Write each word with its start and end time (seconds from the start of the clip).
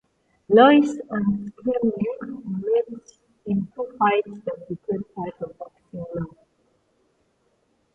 Louis 0.49 0.99
and 1.11 1.53
Schmeling 1.53 2.43
met 2.43 3.01
in 3.45 3.67
two 3.75 3.85
fights 3.99 4.39
that 4.45 4.67
became 4.67 5.03
part 5.13 5.35
of 5.41 5.55
boxing 5.59 5.87
lore. 6.15 6.25